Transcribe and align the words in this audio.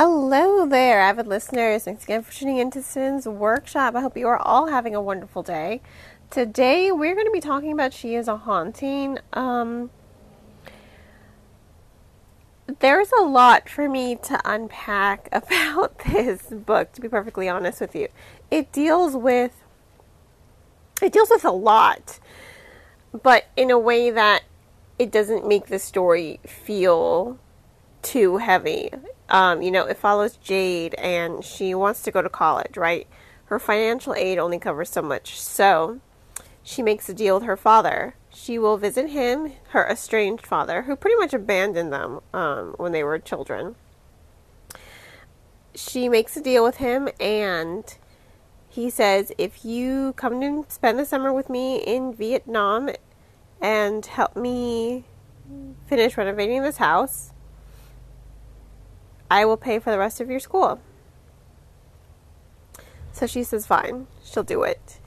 Hello 0.00 0.64
there, 0.64 1.00
avid 1.00 1.26
listeners. 1.26 1.82
Thanks 1.82 2.04
again 2.04 2.22
for 2.22 2.32
tuning 2.32 2.58
into 2.58 2.82
Cyn's 2.82 3.26
workshop. 3.26 3.96
I 3.96 4.00
hope 4.00 4.16
you 4.16 4.28
are 4.28 4.36
all 4.38 4.68
having 4.68 4.94
a 4.94 5.02
wonderful 5.02 5.42
day. 5.42 5.80
Today 6.30 6.92
we're 6.92 7.16
going 7.16 7.26
to 7.26 7.32
be 7.32 7.40
talking 7.40 7.72
about 7.72 7.92
She 7.92 8.14
is 8.14 8.28
a 8.28 8.36
Haunting. 8.36 9.18
Um, 9.32 9.90
there's 12.78 13.10
a 13.10 13.22
lot 13.22 13.68
for 13.68 13.88
me 13.88 14.14
to 14.22 14.40
unpack 14.44 15.28
about 15.32 15.98
this 16.06 16.42
book, 16.42 16.92
to 16.92 17.00
be 17.00 17.08
perfectly 17.08 17.48
honest 17.48 17.80
with 17.80 17.96
you. 17.96 18.06
It 18.52 18.70
deals 18.70 19.16
with 19.16 19.64
it 21.02 21.12
deals 21.12 21.30
with 21.30 21.44
a 21.44 21.50
lot, 21.50 22.20
but 23.24 23.46
in 23.56 23.72
a 23.72 23.78
way 23.80 24.12
that 24.12 24.44
it 24.96 25.10
doesn't 25.10 25.44
make 25.44 25.66
the 25.66 25.80
story 25.80 26.38
feel 26.46 27.40
too 28.08 28.38
heavy. 28.38 28.90
Um, 29.28 29.60
you 29.60 29.70
know, 29.70 29.84
it 29.84 29.98
follows 29.98 30.36
Jade 30.36 30.94
and 30.94 31.44
she 31.44 31.74
wants 31.74 32.00
to 32.02 32.10
go 32.10 32.22
to 32.22 32.30
college, 32.30 32.78
right? 32.78 33.06
Her 33.46 33.58
financial 33.58 34.14
aid 34.14 34.38
only 34.38 34.58
covers 34.58 34.88
so 34.88 35.02
much. 35.02 35.38
So 35.38 36.00
she 36.62 36.82
makes 36.82 37.06
a 37.10 37.14
deal 37.14 37.34
with 37.34 37.44
her 37.44 37.56
father. 37.56 38.14
She 38.32 38.58
will 38.58 38.78
visit 38.78 39.10
him, 39.10 39.52
her 39.70 39.86
estranged 39.86 40.46
father, 40.46 40.82
who 40.82 40.96
pretty 40.96 41.16
much 41.16 41.34
abandoned 41.34 41.92
them 41.92 42.20
um, 42.32 42.74
when 42.78 42.92
they 42.92 43.04
were 43.04 43.18
children. 43.18 43.76
She 45.74 46.08
makes 46.08 46.34
a 46.34 46.40
deal 46.40 46.64
with 46.64 46.76
him 46.76 47.10
and 47.20 47.94
he 48.70 48.88
says, 48.88 49.32
If 49.36 49.66
you 49.66 50.14
come 50.14 50.40
to 50.40 50.64
spend 50.72 50.98
the 50.98 51.04
summer 51.04 51.30
with 51.30 51.50
me 51.50 51.76
in 51.76 52.14
Vietnam 52.14 52.88
and 53.60 54.06
help 54.06 54.34
me 54.34 55.04
finish 55.86 56.16
renovating 56.16 56.62
this 56.62 56.78
house, 56.78 57.32
I 59.30 59.44
will 59.44 59.56
pay 59.56 59.78
for 59.78 59.90
the 59.90 59.98
rest 59.98 60.20
of 60.20 60.30
your 60.30 60.40
school. 60.40 60.80
So 63.12 63.26
she 63.26 63.42
says, 63.42 63.66
Fine, 63.66 64.06
she'll 64.24 64.42
do 64.42 64.62
it. 64.62 65.00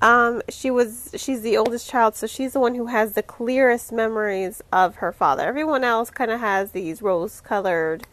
Um, 0.00 0.42
she 0.48 0.68
was 0.70 1.14
she's 1.16 1.42
the 1.42 1.56
oldest 1.56 1.88
child, 1.88 2.16
so 2.16 2.26
she's 2.26 2.54
the 2.54 2.60
one 2.60 2.74
who 2.74 2.86
has 2.86 3.12
the 3.12 3.22
clearest 3.22 3.92
memories 3.92 4.60
of 4.72 4.96
her 4.96 5.12
father. 5.12 5.46
Everyone 5.46 5.84
else 5.84 6.10
kind 6.10 6.32
of 6.32 6.40
has 6.40 6.72
these 6.72 7.00
rose-colored 7.00 8.04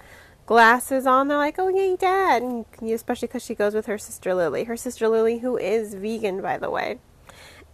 glasses 0.46 1.08
on. 1.08 1.28
They're 1.28 1.38
like, 1.38 1.58
"Oh, 1.58 1.68
yay, 1.68 1.96
dad!" 1.96 2.44
And 2.44 2.66
especially 2.84 3.28
because 3.28 3.44
she 3.44 3.56
goes 3.56 3.74
with 3.74 3.88
her 3.88 3.98
sister 3.98 4.36
Lily. 4.36 4.66
Her 4.66 4.78
sister 4.78 5.08
Lily, 5.08 5.40
who 5.40 5.58
is 5.58 5.96
vegan, 5.96 6.44
by 6.44 6.60
the 6.60 6.70
way, 6.70 7.00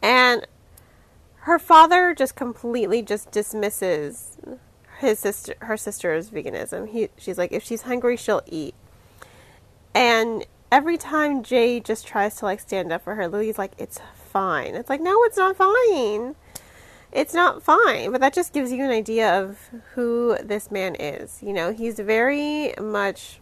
and 0.01 0.47
her 1.39 1.59
father 1.59 2.15
just 2.15 2.37
completely 2.37 3.01
just 3.01 3.31
dismisses 3.31 4.37
his 5.05 5.19
sister 5.19 5.55
her 5.61 5.77
sister's 5.77 6.29
veganism. 6.29 6.89
He 6.89 7.09
she's 7.17 7.37
like, 7.37 7.51
if 7.51 7.63
she's 7.63 7.83
hungry, 7.83 8.17
she'll 8.17 8.41
eat, 8.47 8.75
and 9.93 10.45
every 10.71 10.97
time 10.97 11.43
Jay 11.43 11.79
just 11.79 12.05
tries 12.05 12.35
to 12.35 12.45
like 12.45 12.59
stand 12.59 12.91
up 12.91 13.03
for 13.03 13.15
her, 13.15 13.27
Lily's 13.27 13.57
like, 13.57 13.71
it's 13.77 13.99
fine. 14.29 14.75
It's 14.75 14.89
like, 14.89 15.01
no, 15.01 15.23
it's 15.23 15.37
not 15.37 15.55
fine. 15.55 16.35
It's 17.11 17.33
not 17.33 17.63
fine. 17.63 18.11
But 18.11 18.19
that 18.19 18.33
just 18.33 18.51
gives 18.51 18.73
you 18.73 18.83
an 18.83 18.91
idea 18.91 19.41
of 19.41 19.57
who 19.93 20.37
this 20.43 20.69
man 20.69 20.95
is. 20.95 21.41
You 21.41 21.53
know, 21.53 21.71
he's 21.71 21.97
very 21.97 22.73
much 22.81 23.39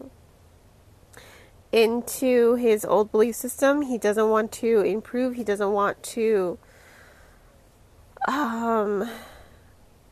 into 1.72 2.54
his 2.54 2.84
old 2.84 3.10
belief 3.10 3.34
system. 3.34 3.82
He 3.82 3.98
doesn't 3.98 4.28
want 4.28 4.52
to 4.52 4.82
improve. 4.82 5.34
He 5.34 5.42
doesn't 5.42 5.72
want 5.72 6.00
to, 6.04 6.56
um, 8.28 9.10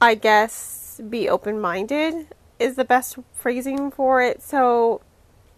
I 0.01 0.17
guess, 0.17 0.82
be 1.09 1.29
open 1.29 1.61
minded 1.61 2.29
is 2.59 2.77
the 2.77 2.85
best 2.85 3.19
phrasing 3.33 3.91
for 3.91 4.23
it. 4.23 4.43
So 4.43 5.01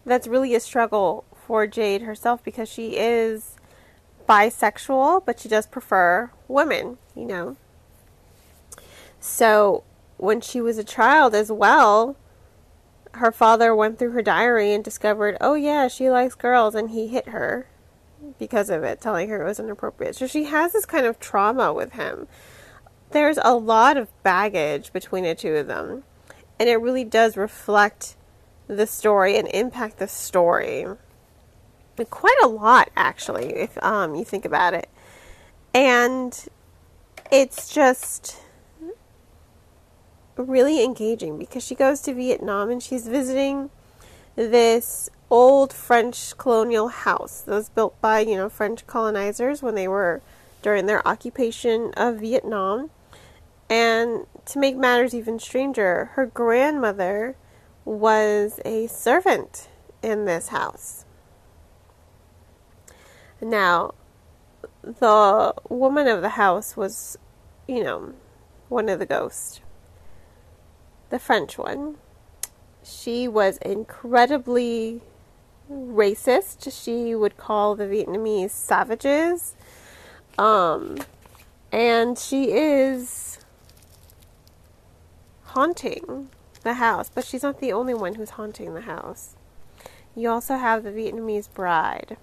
that's 0.05 0.27
really 0.27 0.55
a 0.55 0.59
struggle 0.59 1.25
for 1.45 1.67
Jade 1.67 2.01
herself 2.01 2.43
because 2.43 2.69
she 2.69 2.97
is 2.97 3.55
bisexual, 4.27 5.25
but 5.25 5.39
she 5.39 5.47
does 5.47 5.67
prefer 5.67 6.31
women, 6.47 6.97
you 7.15 7.25
know. 7.25 7.57
So 9.19 9.83
when 10.17 10.41
she 10.41 10.61
was 10.61 10.77
a 10.77 10.83
child 10.83 11.35
as 11.35 11.51
well, 11.51 12.15
her 13.13 13.31
father 13.31 13.75
went 13.75 13.97
through 13.97 14.11
her 14.11 14.21
diary 14.21 14.73
and 14.73 14.83
discovered, 14.83 15.37
oh 15.39 15.53
yeah, 15.53 15.87
she 15.87 16.09
likes 16.09 16.35
girls, 16.35 16.75
and 16.75 16.89
he 16.89 17.07
hit 17.07 17.29
her 17.29 17.67
because 18.39 18.69
of 18.69 18.83
it, 18.83 18.99
telling 18.99 19.29
her 19.29 19.41
it 19.41 19.45
was 19.45 19.59
inappropriate. 19.59 20.15
So 20.15 20.27
she 20.27 20.45
has 20.45 20.73
this 20.73 20.85
kind 20.85 21.05
of 21.05 21.19
trauma 21.19 21.73
with 21.73 21.93
him. 21.93 22.27
There's 23.11 23.39
a 23.43 23.55
lot 23.55 23.97
of 23.97 24.09
baggage 24.23 24.91
between 24.91 25.23
the 25.23 25.35
two 25.35 25.55
of 25.55 25.67
them, 25.67 26.03
and 26.59 26.67
it 26.67 26.77
really 26.77 27.03
does 27.03 27.37
reflect 27.37 28.15
the 28.67 28.87
story 28.87 29.37
and 29.37 29.47
impact 29.49 29.99
the 29.99 30.07
story. 30.07 30.85
Quite 32.09 32.37
a 32.43 32.47
lot 32.47 32.89
actually 32.97 33.53
if 33.55 33.81
um, 33.83 34.15
you 34.15 34.25
think 34.25 34.43
about 34.43 34.73
it. 34.73 34.89
And 35.73 36.47
it's 37.31 37.73
just 37.73 38.37
really 40.35 40.83
engaging 40.83 41.37
because 41.37 41.63
she 41.63 41.75
goes 41.75 42.01
to 42.01 42.13
vietnam 42.13 42.69
and 42.69 42.83
she's 42.83 43.07
visiting 43.07 43.69
this 44.35 45.09
old 45.29 45.71
french 45.71 46.37
colonial 46.37 46.89
house 46.89 47.41
that 47.41 47.51
was 47.51 47.69
built 47.69 47.99
by 48.01 48.19
you 48.19 48.35
know 48.35 48.49
french 48.49 48.85
colonizers 48.85 49.63
when 49.63 49.75
they 49.75 49.87
were 49.87 50.21
during 50.65 50.87
their 50.87 51.07
occupation 51.07 51.91
of 51.95 52.17
vietnam 52.17 52.89
and 53.69 54.25
to 54.45 54.57
make 54.59 54.75
matters 54.75 55.13
even 55.13 55.37
stranger 55.37 56.11
her 56.15 56.25
grandmother 56.25 57.35
was 57.85 58.59
a 58.65 58.87
servant 58.87 59.69
in 60.01 60.25
this 60.25 60.47
house 60.47 61.05
now, 63.41 63.93
the 64.81 65.53
woman 65.69 66.07
of 66.07 66.21
the 66.21 66.29
house 66.29 66.77
was, 66.77 67.17
you 67.67 67.83
know, 67.83 68.13
one 68.69 68.89
of 68.89 68.99
the 68.99 69.05
ghosts. 69.05 69.61
The 71.09 71.19
French 71.19 71.57
one. 71.57 71.97
She 72.83 73.27
was 73.27 73.57
incredibly 73.57 75.01
racist. 75.71 76.71
She 76.71 77.13
would 77.13 77.37
call 77.37 77.75
the 77.75 77.85
Vietnamese 77.85 78.51
savages. 78.51 79.55
Um, 80.37 80.97
and 81.71 82.17
she 82.17 82.51
is 82.51 83.39
haunting 85.43 86.29
the 86.63 86.75
house, 86.75 87.09
but 87.13 87.23
she's 87.23 87.43
not 87.43 87.59
the 87.59 87.71
only 87.71 87.93
one 87.93 88.15
who's 88.15 88.31
haunting 88.31 88.73
the 88.73 88.81
house. 88.81 89.35
You 90.15 90.29
also 90.29 90.57
have 90.57 90.83
the 90.83 90.91
Vietnamese 90.91 91.53
bride. 91.53 92.17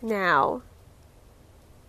Now, 0.00 0.62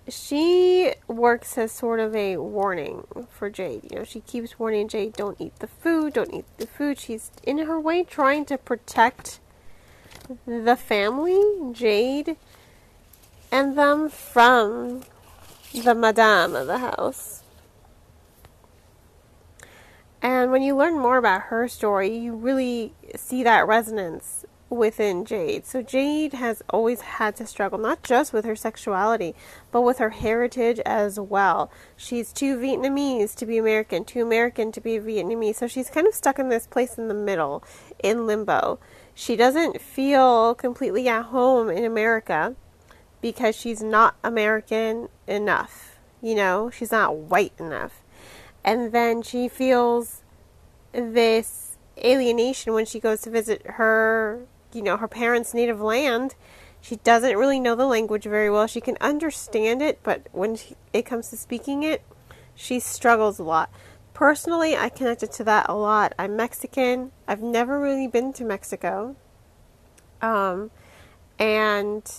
she 0.08 0.94
works 1.08 1.58
as 1.58 1.72
sort 1.72 2.00
of 2.00 2.16
a 2.16 2.38
warning 2.38 3.08
for 3.30 3.50
Jade. 3.50 3.88
You 3.90 4.00
know, 4.00 4.04
she 4.04 4.20
keeps 4.20 4.60
warning 4.60 4.88
Jade, 4.88 5.14
don't 5.14 5.40
eat 5.40 5.58
the 5.60 5.68
food, 5.68 6.14
don't 6.14 6.34
eat 6.34 6.46
the 6.58 6.68
food. 6.68 7.00
She's 7.00 7.32
in 7.44 7.60
her 7.60 7.80
way 7.80 8.04
trying 8.04 8.46
to 8.46 8.58
protect 8.58 9.40
the 10.46 10.76
family, 10.76 11.42
Jade, 11.72 12.38
and 13.54 13.78
them 13.78 14.10
from 14.10 15.04
the 15.76 15.94
madame 15.94 16.56
of 16.56 16.66
the 16.66 16.80
house. 16.80 17.44
And 20.24 20.52
when 20.52 20.64
you 20.64 20.76
learn 20.76 20.98
more 20.98 21.18
about 21.18 21.44
her 21.44 21.68
story, 21.68 22.18
you 22.18 22.34
really 22.34 22.96
see 23.16 23.44
that 23.44 23.68
resonance 23.68 24.44
within 24.72 25.24
Jade. 25.24 25.68
So 25.68 25.84
Jade 25.84 26.34
has 26.34 26.64
always 26.72 27.02
had 27.02 27.36
to 27.36 27.46
struggle 27.46 27.78
not 27.78 28.02
just 28.02 28.34
with 28.34 28.44
her 28.44 28.56
sexuality, 28.56 29.36
but 29.72 29.82
with 29.82 30.00
her 30.00 30.10
heritage 30.10 30.80
as 30.84 31.20
well. 31.20 31.70
She's 31.96 32.34
too 32.34 32.58
Vietnamese 32.58 33.36
to 33.36 33.46
be 33.46 33.60
American, 33.60 34.04
too 34.04 34.24
American 34.24 34.72
to 34.72 34.82
be 34.82 34.98
Vietnamese. 34.98 35.58
So 35.58 35.68
she's 35.68 35.92
kind 35.92 36.08
of 36.08 36.16
stuck 36.16 36.40
in 36.40 36.50
this 36.50 36.66
place 36.66 36.98
in 36.98 37.08
the 37.08 37.14
middle, 37.14 37.64
in 38.02 38.26
limbo. 38.26 38.80
She 39.14 39.36
doesn't 39.36 39.80
feel 39.80 40.56
completely 40.56 41.08
at 41.08 41.26
home 41.26 41.70
in 41.70 41.86
America 41.86 42.56
because 43.24 43.56
she's 43.56 43.82
not 43.82 44.16
American 44.24 45.10
enough. 45.26 45.98
You 46.22 46.36
know, 46.36 46.70
she's 46.70 46.92
not 46.92 47.16
white 47.16 47.54
enough. 47.58 48.04
And 48.64 48.92
then 48.92 49.24
she 49.24 49.48
feels 49.48 50.22
this 50.92 51.78
alienation 51.98 52.74
when 52.74 52.86
she 52.86 53.00
goes 53.00 53.22
to 53.22 53.32
visit 53.32 53.66
her 53.66 54.46
you 54.74 54.82
know, 54.82 54.98
her 54.98 55.08
parents' 55.08 55.54
native 55.54 55.82
land. 55.82 56.36
She 56.82 56.98
doesn't 56.98 57.38
really 57.38 57.60
know 57.60 57.76
the 57.76 57.86
language 57.86 58.24
very 58.24 58.50
well. 58.50 58.68
She 58.68 58.82
can 58.82 58.98
understand 59.00 59.82
it, 59.82 60.00
but 60.04 60.28
when 60.32 60.56
she, 60.56 60.76
it 60.92 61.04
comes 61.04 61.30
to 61.30 61.38
speaking 61.38 61.84
it, 61.84 62.02
she 62.56 62.80
struggles 62.80 63.40
a 63.40 63.44
lot. 63.44 63.72
Personally, 64.14 64.76
I 64.76 64.90
connected 64.90 65.32
to 65.34 65.44
that 65.46 65.68
a 65.70 65.76
lot. 65.76 66.14
I'm 66.20 66.36
Mexican. 66.36 67.12
I've 67.28 67.42
never 67.42 67.80
really 67.80 68.08
been 68.08 68.34
to 68.34 68.44
Mexico. 68.44 69.16
Um, 70.22 70.72
and 71.40 72.10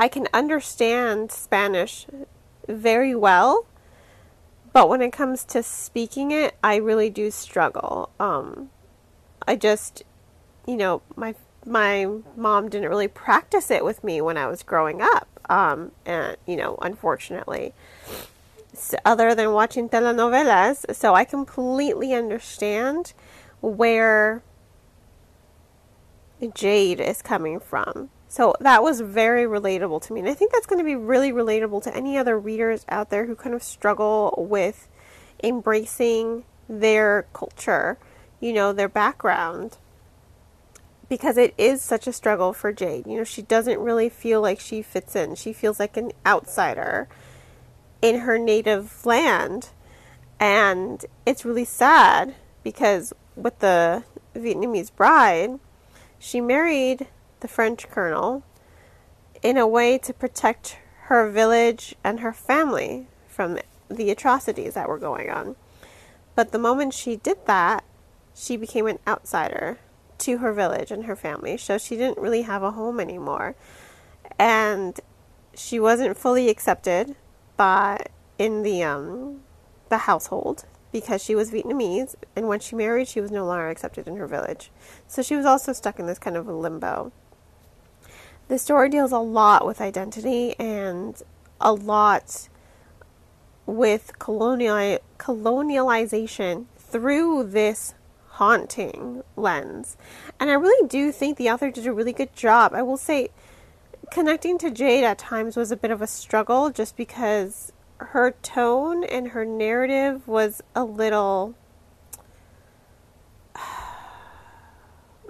I 0.00 0.08
can 0.08 0.28
understand 0.32 1.30
Spanish 1.30 2.06
very 2.66 3.14
well, 3.14 3.66
but 4.72 4.88
when 4.88 5.02
it 5.02 5.12
comes 5.12 5.44
to 5.44 5.62
speaking 5.62 6.30
it, 6.30 6.54
I 6.64 6.76
really 6.76 7.10
do 7.10 7.30
struggle. 7.30 8.08
Um, 8.18 8.70
I 9.46 9.56
just, 9.56 10.02
you 10.66 10.78
know, 10.78 11.02
my 11.16 11.34
my 11.66 12.08
mom 12.34 12.70
didn't 12.70 12.88
really 12.88 13.08
practice 13.08 13.70
it 13.70 13.84
with 13.84 14.02
me 14.02 14.22
when 14.22 14.38
I 14.38 14.46
was 14.46 14.62
growing 14.62 15.02
up. 15.02 15.28
Um, 15.50 15.92
and 16.06 16.38
you 16.46 16.56
know, 16.56 16.78
unfortunately, 16.80 17.74
so 18.72 18.96
other 19.04 19.34
than 19.34 19.52
watching 19.52 19.90
telenovelas, 19.90 20.94
so 20.96 21.14
I 21.14 21.24
completely 21.24 22.14
understand 22.14 23.12
where 23.60 24.42
Jade 26.54 27.00
is 27.00 27.20
coming 27.20 27.60
from. 27.60 28.08
So 28.30 28.54
that 28.60 28.84
was 28.84 29.00
very 29.00 29.42
relatable 29.42 30.02
to 30.02 30.12
me. 30.12 30.20
And 30.20 30.28
I 30.28 30.34
think 30.34 30.52
that's 30.52 30.64
going 30.64 30.78
to 30.78 30.84
be 30.84 30.94
really 30.94 31.32
relatable 31.32 31.82
to 31.82 31.96
any 31.96 32.16
other 32.16 32.38
readers 32.38 32.86
out 32.88 33.10
there 33.10 33.26
who 33.26 33.34
kind 33.34 33.56
of 33.56 33.62
struggle 33.62 34.32
with 34.38 34.88
embracing 35.42 36.44
their 36.68 37.26
culture, 37.32 37.98
you 38.38 38.52
know, 38.52 38.72
their 38.72 38.88
background. 38.88 39.78
Because 41.08 41.36
it 41.36 41.54
is 41.58 41.82
such 41.82 42.06
a 42.06 42.12
struggle 42.12 42.52
for 42.52 42.72
Jade. 42.72 43.04
You 43.04 43.16
know, 43.16 43.24
she 43.24 43.42
doesn't 43.42 43.80
really 43.80 44.08
feel 44.08 44.40
like 44.40 44.60
she 44.60 44.80
fits 44.80 45.16
in. 45.16 45.34
She 45.34 45.52
feels 45.52 45.80
like 45.80 45.96
an 45.96 46.12
outsider 46.24 47.08
in 48.00 48.20
her 48.20 48.38
native 48.38 49.04
land. 49.04 49.70
And 50.38 51.04
it's 51.26 51.44
really 51.44 51.64
sad 51.64 52.36
because 52.62 53.12
with 53.34 53.58
the 53.58 54.04
Vietnamese 54.36 54.94
bride, 54.94 55.58
she 56.20 56.40
married 56.40 57.08
the 57.40 57.48
French 57.48 57.88
colonel 57.88 58.42
in 59.42 59.56
a 59.56 59.66
way 59.66 59.98
to 59.98 60.12
protect 60.12 60.78
her 61.04 61.28
village 61.28 61.94
and 62.04 62.20
her 62.20 62.32
family 62.32 63.08
from 63.26 63.58
the 63.88 64.10
atrocities 64.10 64.74
that 64.74 64.88
were 64.88 64.98
going 64.98 65.30
on. 65.30 65.56
But 66.34 66.52
the 66.52 66.58
moment 66.58 66.94
she 66.94 67.16
did 67.16 67.46
that, 67.46 67.84
she 68.34 68.56
became 68.56 68.86
an 68.86 68.98
outsider 69.06 69.78
to 70.18 70.38
her 70.38 70.52
village 70.52 70.90
and 70.90 71.04
her 71.04 71.16
family. 71.16 71.56
So 71.56 71.78
she 71.78 71.96
didn't 71.96 72.18
really 72.18 72.42
have 72.42 72.62
a 72.62 72.72
home 72.72 73.00
anymore. 73.00 73.56
And 74.38 75.00
she 75.54 75.80
wasn't 75.80 76.16
fully 76.16 76.48
accepted 76.48 77.16
by 77.56 78.06
in 78.38 78.62
the 78.62 78.82
um 78.82 79.40
the 79.90 79.98
household 79.98 80.64
because 80.92 81.22
she 81.22 81.34
was 81.34 81.50
Vietnamese 81.50 82.14
and 82.34 82.48
when 82.48 82.60
she 82.60 82.74
married 82.74 83.06
she 83.06 83.20
was 83.20 83.30
no 83.30 83.44
longer 83.44 83.68
accepted 83.68 84.06
in 84.06 84.16
her 84.16 84.26
village. 84.26 84.70
So 85.08 85.22
she 85.22 85.36
was 85.36 85.44
also 85.44 85.72
stuck 85.72 85.98
in 85.98 86.06
this 86.06 86.18
kind 86.18 86.36
of 86.36 86.46
limbo. 86.46 87.12
The 88.50 88.58
story 88.58 88.88
deals 88.88 89.12
a 89.12 89.18
lot 89.18 89.64
with 89.64 89.80
identity 89.80 90.56
and 90.58 91.14
a 91.60 91.72
lot 91.72 92.48
with 93.64 94.18
colonial 94.18 94.98
colonialization 95.18 96.64
through 96.76 97.44
this 97.44 97.94
haunting 98.26 99.22
lens. 99.36 99.96
And 100.40 100.50
I 100.50 100.54
really 100.54 100.88
do 100.88 101.12
think 101.12 101.38
the 101.38 101.48
author 101.48 101.70
did 101.70 101.86
a 101.86 101.92
really 101.92 102.12
good 102.12 102.34
job. 102.34 102.74
I 102.74 102.82
will 102.82 102.96
say 102.96 103.28
connecting 104.10 104.58
to 104.58 104.70
Jade 104.72 105.04
at 105.04 105.18
times 105.18 105.56
was 105.56 105.70
a 105.70 105.76
bit 105.76 105.92
of 105.92 106.02
a 106.02 106.08
struggle 106.08 106.70
just 106.70 106.96
because 106.96 107.72
her 107.98 108.32
tone 108.42 109.04
and 109.04 109.28
her 109.28 109.44
narrative 109.44 110.26
was 110.26 110.60
a 110.74 110.82
little 110.82 111.54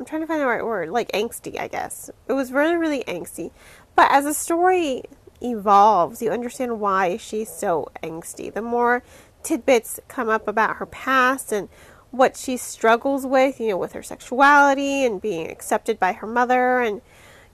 I'm 0.01 0.07
trying 0.07 0.23
to 0.23 0.27
find 0.27 0.41
the 0.41 0.47
right 0.47 0.65
word, 0.65 0.89
like 0.89 1.13
angsty, 1.13 1.61
I 1.61 1.69
guess. 1.69 2.09
It 2.27 2.33
was 2.33 2.53
really, 2.53 2.75
really 2.75 3.05
angsty. 3.05 3.51
But 3.95 4.11
as 4.11 4.25
the 4.25 4.33
story 4.33 5.03
evolves, 5.43 6.23
you 6.23 6.31
understand 6.31 6.81
why 6.81 7.19
she's 7.19 7.51
so 7.51 7.93
angsty. 8.03 8.51
The 8.51 8.63
more 8.63 9.03
tidbits 9.43 10.01
come 10.09 10.31
up 10.31 10.49
about 10.49 10.77
her 10.77 10.87
past 10.87 11.53
and 11.53 11.69
what 12.13 12.35
she 12.35 12.57
struggles 12.57 13.27
with, 13.27 13.61
you 13.61 13.69
know, 13.69 13.77
with 13.77 13.93
her 13.93 14.03
sexuality 14.03 15.05
and 15.05 15.21
being 15.21 15.51
accepted 15.51 15.99
by 15.99 16.15
her 16.15 16.27
mother 16.27 16.81
and 16.81 17.03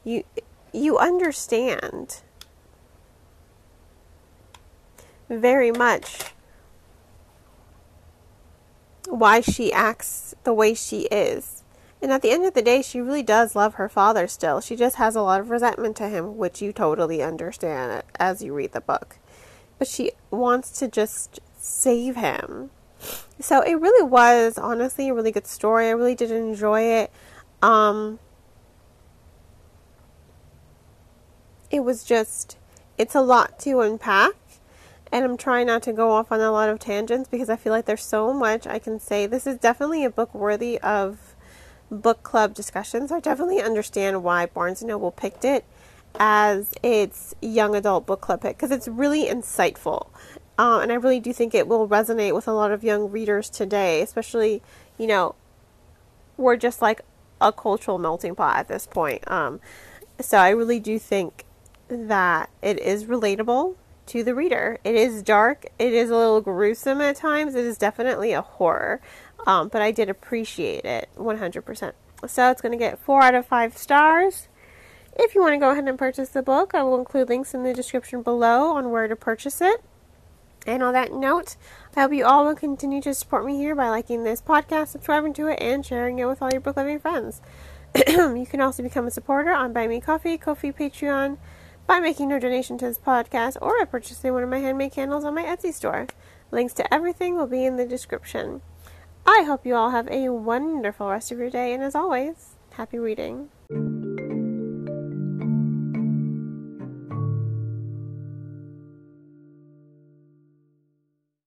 you 0.04 0.22
you 0.72 0.98
understand 0.98 2.22
very 5.28 5.72
much 5.72 6.32
why 9.08 9.40
she 9.40 9.72
acts 9.72 10.34
the 10.44 10.54
way 10.54 10.74
she 10.74 11.02
is. 11.06 11.64
And 12.02 12.12
at 12.12 12.22
the 12.22 12.30
end 12.30 12.44
of 12.44 12.54
the 12.54 12.62
day, 12.62 12.82
she 12.82 13.00
really 13.00 13.22
does 13.22 13.56
love 13.56 13.74
her 13.74 13.88
father 13.88 14.28
still. 14.28 14.60
She 14.60 14.76
just 14.76 14.96
has 14.96 15.16
a 15.16 15.22
lot 15.22 15.40
of 15.40 15.50
resentment 15.50 15.96
to 15.96 16.08
him, 16.08 16.36
which 16.36 16.60
you 16.60 16.72
totally 16.72 17.22
understand 17.22 18.02
as 18.18 18.42
you 18.42 18.52
read 18.54 18.72
the 18.72 18.80
book. 18.80 19.18
But 19.78 19.88
she 19.88 20.12
wants 20.30 20.70
to 20.78 20.88
just 20.88 21.40
save 21.56 22.16
him. 22.16 22.70
So 23.40 23.60
it 23.62 23.74
really 23.74 24.06
was, 24.06 24.58
honestly, 24.58 25.08
a 25.08 25.14
really 25.14 25.32
good 25.32 25.46
story. 25.46 25.88
I 25.88 25.90
really 25.90 26.14
did 26.14 26.30
enjoy 26.30 26.82
it. 26.82 27.10
Um, 27.62 28.18
it 31.70 31.80
was 31.80 32.04
just, 32.04 32.58
it's 32.98 33.14
a 33.14 33.20
lot 33.20 33.58
to 33.60 33.80
unpack 33.80 34.34
and 35.12 35.24
I'm 35.24 35.36
trying 35.36 35.66
not 35.66 35.82
to 35.84 35.92
go 35.92 36.10
off 36.10 36.32
on 36.32 36.40
a 36.40 36.50
lot 36.50 36.68
of 36.68 36.78
tangents 36.78 37.28
because 37.28 37.48
I 37.48 37.56
feel 37.56 37.72
like 37.72 37.86
there's 37.86 38.04
so 38.04 38.32
much 38.32 38.66
I 38.66 38.78
can 38.78 38.98
say. 38.98 39.26
This 39.26 39.46
is 39.46 39.56
definitely 39.58 40.04
a 40.04 40.10
book 40.10 40.34
worthy 40.34 40.78
of 40.80 41.25
book 41.90 42.22
club 42.22 42.54
discussions. 42.54 43.12
I 43.12 43.20
definitely 43.20 43.60
understand 43.60 44.22
why 44.22 44.46
Barnes 44.46 44.82
and 44.82 44.88
Noble 44.88 45.10
picked 45.10 45.44
it 45.44 45.64
as 46.18 46.72
its 46.82 47.34
young 47.42 47.74
adult 47.74 48.06
book 48.06 48.20
club 48.20 48.42
pick 48.42 48.56
because 48.56 48.70
it's 48.70 48.88
really 48.88 49.26
insightful. 49.26 50.08
Uh, 50.58 50.80
and 50.82 50.90
I 50.90 50.94
really 50.94 51.20
do 51.20 51.32
think 51.32 51.54
it 51.54 51.68
will 51.68 51.86
resonate 51.86 52.34
with 52.34 52.48
a 52.48 52.52
lot 52.52 52.72
of 52.72 52.82
young 52.82 53.10
readers 53.10 53.50
today, 53.50 54.00
especially, 54.00 54.62
you 54.98 55.06
know, 55.06 55.34
we're 56.36 56.56
just 56.56 56.80
like 56.80 57.02
a 57.40 57.52
cultural 57.52 57.98
melting 57.98 58.34
pot 58.34 58.56
at 58.56 58.68
this 58.68 58.86
point. 58.86 59.30
Um, 59.30 59.60
so 60.20 60.38
I 60.38 60.50
really 60.50 60.80
do 60.80 60.98
think 60.98 61.44
that 61.88 62.48
it 62.62 62.78
is 62.78 63.04
relatable 63.04 63.76
to 64.06 64.22
the 64.22 64.34
reader. 64.34 64.78
It 64.84 64.94
is 64.94 65.22
dark. 65.22 65.66
It 65.78 65.92
is 65.92 66.10
a 66.10 66.16
little 66.16 66.40
gruesome 66.40 67.00
at 67.00 67.16
times. 67.16 67.54
It 67.54 67.64
is 67.64 67.78
definitely 67.78 68.32
a 68.32 68.42
horror. 68.42 69.00
Um, 69.46 69.68
but 69.68 69.82
I 69.82 69.90
did 69.90 70.08
appreciate 70.08 70.84
it 70.84 71.08
100%. 71.16 71.92
So 72.26 72.50
it's 72.50 72.62
going 72.62 72.72
to 72.72 72.78
get 72.78 72.98
4 72.98 73.22
out 73.22 73.34
of 73.34 73.46
5 73.46 73.76
stars. 73.76 74.48
If 75.18 75.34
you 75.34 75.40
want 75.40 75.54
to 75.54 75.58
go 75.58 75.70
ahead 75.70 75.88
and 75.88 75.98
purchase 75.98 76.28
the 76.28 76.42
book, 76.42 76.74
I 76.74 76.82
will 76.82 76.98
include 76.98 77.28
links 77.28 77.54
in 77.54 77.62
the 77.62 77.72
description 77.72 78.22
below 78.22 78.72
on 78.72 78.90
where 78.90 79.08
to 79.08 79.16
purchase 79.16 79.60
it. 79.60 79.82
And 80.66 80.82
on 80.82 80.94
that 80.94 81.12
note, 81.12 81.56
I 81.94 82.02
hope 82.02 82.12
you 82.12 82.24
all 82.26 82.44
will 82.44 82.56
continue 82.56 83.00
to 83.02 83.14
support 83.14 83.46
me 83.46 83.56
here 83.56 83.74
by 83.74 83.88
liking 83.88 84.24
this 84.24 84.42
podcast, 84.42 84.88
subscribing 84.88 85.32
to 85.34 85.46
it, 85.46 85.60
and 85.60 85.86
sharing 85.86 86.18
it 86.18 86.26
with 86.26 86.42
all 86.42 86.50
your 86.50 86.60
book 86.60 86.76
loving 86.76 86.98
friends. 86.98 87.40
you 88.08 88.46
can 88.50 88.60
also 88.60 88.82
become 88.82 89.06
a 89.06 89.10
supporter 89.10 89.52
on 89.52 89.72
Buy 89.72 89.86
Me 89.86 90.00
Coffee, 90.00 90.36
Ko-fi, 90.36 90.72
Patreon, 90.72 91.38
by 91.86 92.00
making 92.00 92.32
a 92.32 92.40
donation 92.40 92.78
to 92.78 92.86
this 92.86 92.98
podcast 92.98 93.56
or 93.60 93.78
by 93.78 93.84
purchasing 93.84 94.32
one 94.32 94.42
of 94.42 94.48
my 94.48 94.58
handmade 94.58 94.92
candles 94.92 95.24
on 95.24 95.34
my 95.34 95.44
Etsy 95.44 95.72
store. 95.72 96.06
Links 96.50 96.74
to 96.74 96.94
everything 96.94 97.36
will 97.36 97.46
be 97.46 97.64
in 97.64 97.76
the 97.76 97.86
description. 97.86 98.62
I 99.26 99.42
hope 99.46 99.66
you 99.66 99.74
all 99.74 99.90
have 99.90 100.08
a 100.08 100.28
wonderful 100.28 101.08
rest 101.08 101.32
of 101.32 101.38
your 101.38 101.50
day, 101.50 101.74
and 101.74 101.82
as 101.82 101.94
always, 101.94 102.56
happy 102.70 102.98
reading. 102.98 103.48